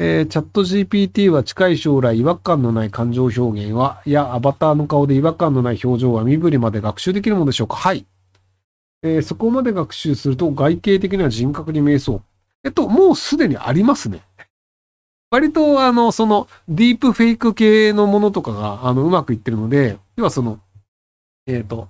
[0.00, 7.74] えー、チャット GPT は近い将来違和感のない感情表現は、やアバターの顔で違和感のない表情は身振りまで学習できるものでしょうか？
[7.74, 8.06] はい。
[9.02, 12.22] えー、そこまで学習すると外形的には人格に見えそう。
[12.64, 14.22] えっと、もうすでにありますね。
[15.30, 20.58] 割と、あの、その、ディープフェイク系のものとかが、あの、うまくいってるので、要はその、
[21.46, 21.88] えっ、ー、と、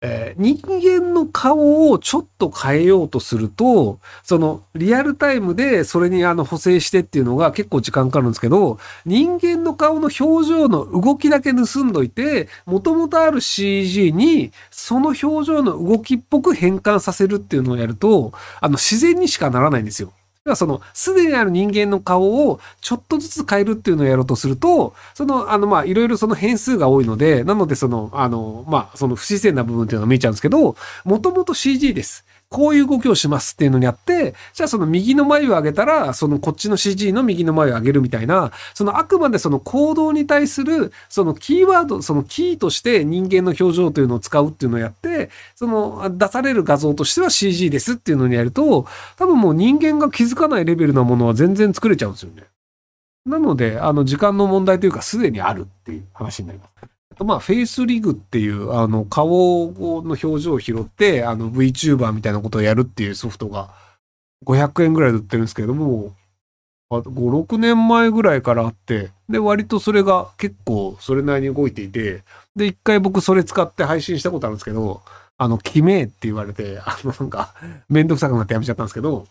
[0.00, 20.12] えー、人間の顔をちょっと変えようとすると、そのリアルタイムでそれにあの補正してっていうのが結構時間かかるんですけど、人間の顔の表情の動きだけ盗んどいて、もともとある CG にその表情の動きっぽく変換させるっていうのをやると、あの自然にしかならないんですよ。
[20.48, 32.24] はその、すでにある人間の顔をちょっとずつ変えるっていうのをやろうとすると、その、あの、ま、いろいろその変数が多いので、なのでその、あの、まあ、その不自然な部分っていうのが見えちゃうんですけど、もともと CG です。
[32.50, 52.44] こういう動きをしますっていうのにあって、じゃあその右の眉を上げたら、そのこっちの CG の右の眉を上げるみたいな、そのあくまでその行動に対する、そのキーワード、そのキーとして人間の表情というのを使うっていうのをやって、その出される画像としては CG ですっていうのにやると、多分もう人間が気づかないレベルなものは全然作れちゃうんですよね。
[53.26, 56.97] なので、あの時間の問題というかすでにあるっていう話になります。
[57.24, 63.70] まあ、フェイスリグっていう、あの、顔の表情を拾って、あの、VTuber みたいなことをやるっていうソフトが、
[64.44, 66.14] 500円ぐらいで売ってるんですけども、
[66.90, 72.22] 5、6年前ぐらいからあって、で、割とそれが結構それなりに動いていて、
[72.56, 75.02] で、一回僕それ使って配信したことあるんですけど、
[75.36, 77.54] あの、決めって言われて、あの、なんか、
[77.88, 79.26] めんどくさくなってやめちゃったんですけど、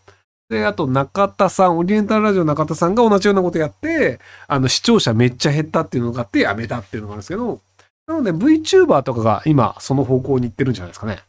[0.50, 7.60] で、あと中田さん、オリエンタルラジオ中田さんが同じようなことやって、あの、視聴者めっちゃ減ったっていうのがあってやめたっていうのがあるんですけど、
[8.08, 11.20] なので VTuber とかが今その方向に行ってるんじゃないですかね。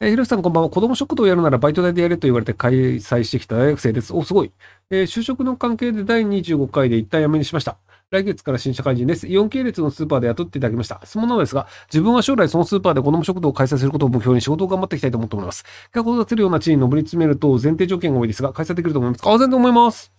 [0.00, 0.70] えー、ひろしさんこんばんは。
[0.70, 4.12] 子供食堂をやるならバイト代でやれと言われて開催してきた大学生です。
[4.12, 4.50] お、すごい。
[4.90, 7.76] えー、就職の関係で第25回で一旦辞めにしました。
[8.10, 9.28] 来月から新社会人です。
[9.28, 11.00] イオン系列のスーパーで雇っていただきました。
[11.04, 15.64] 質問なのですが、自分は将来そのスーパーで子供食堂を開催することを目標に仕事を頑張っていきたいと思っております。
[15.92, 19.30] 企画を立てるような地位に上り詰めると前提条件が多いですが、開催できると思いますか？
[19.32, 20.10] あ、全然思います。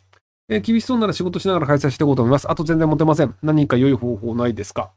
[0.47, 2.49] えー、厳しそうなら仕事しながら開催していこうと思います。
[2.49, 3.35] あと全然持てません。
[3.43, 4.91] 何か良い方法ないですか？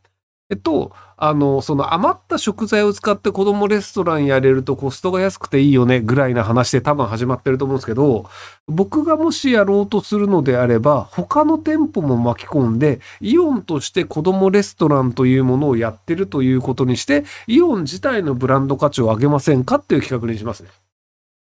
[0.62, 8.26] と、あの、その余った食材を使って子供レストランやれるとコストが安くていいよねぐらいな話で多分始まってると思うんですけど、
[8.66, 20.83] 僕がもしやろうとするのであれば、他の店舗も巻き込んで、イオンとして子供レストランというものをやってるということにして、イオン自体のブランド価値を上げませんかっていう企画にしますね。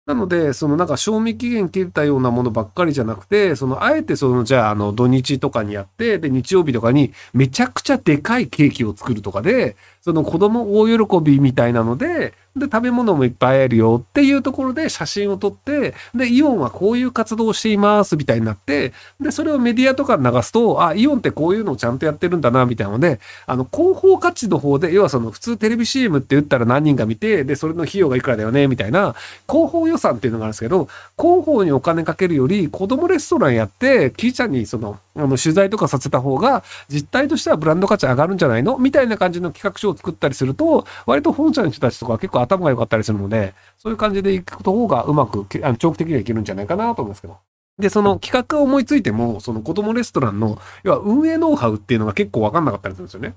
[0.06, 29.16] なので、そのなんか賞味期限切れたようなものばっかりじゃなくて、そのあえてそのじゃああの土日とかにやって、で日曜日とかにめちゃくちゃでかいケーキを作るとかで、その子供大喜びみたいなので、で、食べ物もいっぱいあるよっていうところで写真を撮って、で、イオンはこういう活動をしていますみたいになって、で、それをメディアとかに流すと、あ、イオンってこういうのをちゃんとやってるんだな、みたいなので、あの、広報価値の方で、要はその普通テレビ CM って言ったら何人か見て、で、それの費用がいくらだよね、みたいな、
[29.50, 30.88] 広報予算っていうのがあるんですけど、
[31.18, 47.38] 広報にお金かけるより、子供レストランやって、キーちゃんにその、あの、取材とかさせた方が、実態としてはブランド価値上がるんじゃないのみたいな感じの企画書を作ったりすると、割と本社の人たちとか結構頭が良かったりするので、そういう感じでいく方がうまく、あの長期的にはいけるんじゃないかなと思うんですけど。
[47.80, 53.36] で、その企画を思いついても、その子供レストランの、要は運営ノウハウっていうのが結構わかんなかったりするんですよね。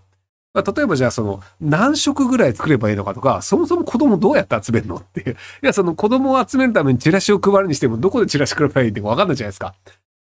[0.55, 5.33] 例えばじゃあその何食ぐらい作ればいいのかとか、そもそも子供どうやって集めるのっていう。
[5.33, 9.75] いや、その子供を集めるためにチラシを配るにしても、どこでチラシ配ればいいってわかんないじゃないですか。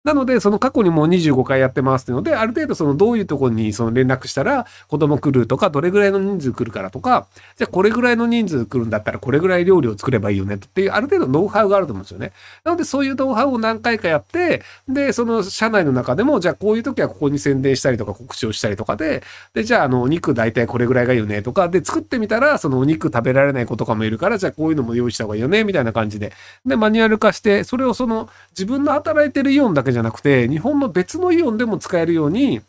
[0.05, 7.25] なので、その過去にもう25回やってますっていうので、ある程度そのどういうところにその連絡したら子供来るとか、どれぐらいの人数来るからとか、
[7.57, 12.33] じゃあこれぐらいの人数来るんだったらこれぐらい料理を作ればいいよねっていう、ある程度ノウハウがあると思うんですよね。
[12.63, 19.23] なのでそういうノウハウを何回かやって、で、その社内の中でも、じゃあこういう時はここに宣伝したりとか告知をしたりとかで、
[19.55, 26.31] で、じゃああの、お肉大体これぐらいがいいよねとか、で、作ってみたら、そのお肉食べられない子とかもいるから、じゃあこういうのも用意した方がいいよね、みたいな感じで。
[26.65, 32.61] で、マニュアル化して、それをその自分の働いてるイオンだけじゃなくて、日本の別のイオンでも使えるように、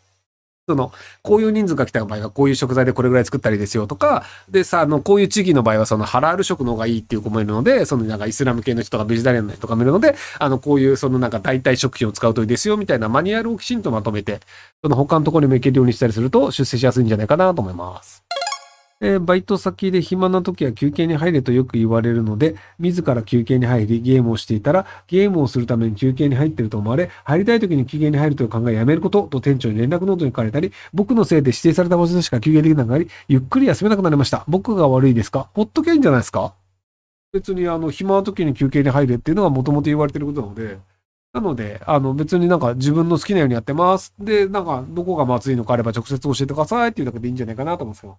[0.68, 0.90] その、
[1.22, 14.40] こういう人数が来た場合はこういう食材でこれぐらい作ったりですよとか、でさ、あの、こういう地域の場合はそのハラール食の方がいいっていう子もいるので、そのなんかイスラム系の人とかベジタリアンの人とかもいるので、あの、こういうそのなんか代替食品を使うといいですよみたいなマニュアルをきちんとまとめて、
[14.82, 18.25] その他のところにも行けるようにしたりすると出世しやすいんじゃないかなと思います。
[19.02, 34.44] えー、バイト先で暇な時は休憩に入れとよく言われるので、自ら休憩に入り、ゲームをしていたら、ゲームをするために休憩に入ってると思われ、入りたい時に休憩に入るという考えやめることと店長に連絡ノートに書かれたり、僕のせいで指定された場所でしか休憩できなくなり、ゆっくり休めなくなりました。
[34.48, 35.50] 僕が悪いですか？
[35.52, 36.54] ほっとけんじゃないですか？
[37.34, 40.78] 別にあの、暇な時に休憩に入れっていうのがもともと言われてることなので、
[41.34, 44.14] なので、あの別になんか自分の好きなようにやってます。
[44.18, 48.18] で、なんかどこがまずいのかあれば直接教えてくださいっていうだけでいいんじゃないかなと思うんですよ。